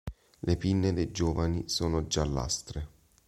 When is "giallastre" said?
2.07-2.87